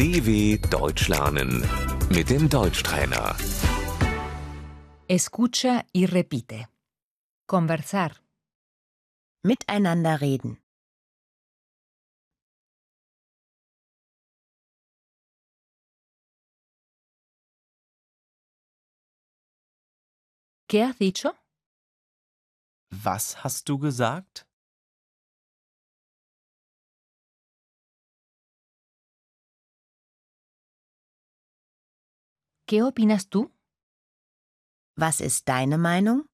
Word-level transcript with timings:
DW 0.00 0.56
Deutsch 0.70 1.08
lernen 1.08 1.62
mit 2.08 2.30
dem 2.30 2.48
Deutschtrainer. 2.48 3.36
Escucha 5.06 5.84
y 5.92 6.06
repite. 6.06 6.68
Conversar, 7.46 8.12
Miteinander 9.42 10.18
reden. 10.22 10.62
¿qué 20.66 20.82
has 20.84 20.96
dicho? 20.96 21.34
Was 22.90 23.44
hast 23.44 23.68
du 23.68 23.78
gesagt? 23.78 24.49
¿Qué 32.70 32.84
opinas 32.84 33.28
tú? 33.28 33.52
Was 34.96 35.20
ist 35.20 35.48
deine 35.48 35.76
Meinung? 35.76 36.26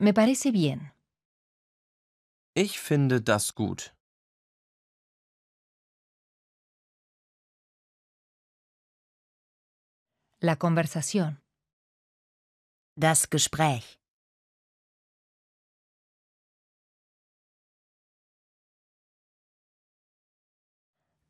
Me 0.00 0.14
parece 0.14 0.52
bien. 0.52 0.94
Ich 2.54 2.80
finde 2.80 3.20
das 3.20 3.54
gut. 3.54 3.94
La 10.40 10.56
conversación, 10.56 11.42
Das 12.96 13.28
Gespräch. 13.28 14.00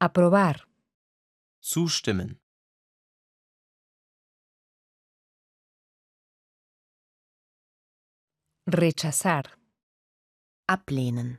Aprobar, 0.00 0.66
Zustimmen. 1.60 2.38
rechazar, 8.68 9.44
Ablehnen. 10.68 11.38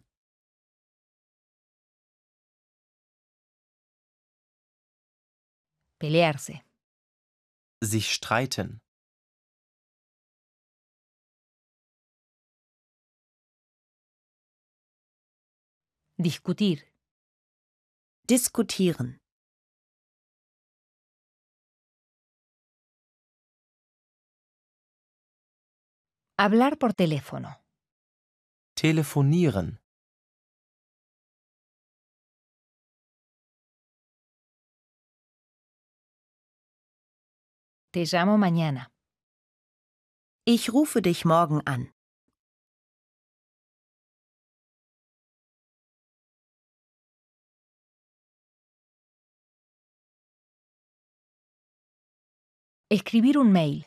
pelearse, 6.00 6.62
Sich 7.82 8.12
streiten. 8.14 8.80
discutir, 16.18 16.82
Diskutieren. 18.30 19.22
hablar 26.38 26.78
por 26.78 26.94
teléfono, 26.94 27.50
Telefonieren. 28.76 29.80
te 37.92 38.06
llamo 38.06 38.38
mañana, 38.38 38.92
Ich 40.46 40.72
rufe 40.72 41.02
dich 41.02 41.26
morgen 41.26 41.62
an. 41.66 41.97
Escribir 52.90 53.38
un 53.38 53.52
mail, 53.52 53.86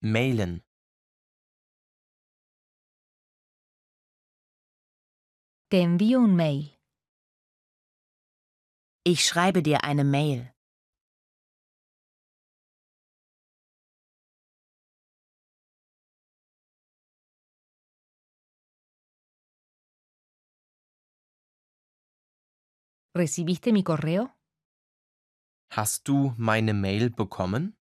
Mailen. 0.00 0.62
te 5.68 5.82
envío 5.82 6.20
un 6.20 6.34
mail, 6.36 6.76
Ich 9.04 9.24
schreibe 9.24 9.62
dir 9.62 9.84
eine 9.84 10.02
Mail. 10.04 10.52
¿recibiste 23.14 23.72
mi 23.72 23.82
correo? 23.82 24.35
Hast 25.76 26.08
du 26.08 26.32
meine 26.38 26.72
Mail 26.72 27.10
bekommen? 27.10 27.76